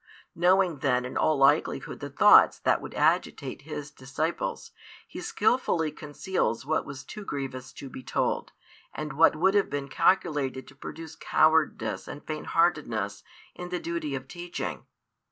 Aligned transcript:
Knowing 0.33 0.79
then 0.79 1.05
in 1.05 1.15
all 1.15 1.37
likelihood 1.37 1.99
the 1.99 2.09
thoughts 2.09 2.57
that 2.57 2.81
would 2.81 2.95
agitate 2.95 3.61
His 3.61 3.91
disciples, 3.91 4.71
He 5.07 5.21
skilfully 5.21 5.91
conceals 5.91 6.65
what 6.65 6.87
was 6.87 7.03
too 7.03 7.23
grievous 7.23 7.71
to 7.73 7.87
be 7.87 8.01
told, 8.01 8.51
and 8.95 9.13
what 9.13 9.35
would 9.35 9.53
have 9.53 9.69
been 9.69 9.89
calculated 9.89 10.67
to 10.69 10.75
produce 10.75 11.15
cowardice 11.15 12.07
and 12.07 12.25
faint 12.25 12.47
heartedness 12.47 13.21
in 13.53 13.69
the 13.69 13.79
duty 13.79 14.15
of 14.15 14.27
teaching. 14.27 14.87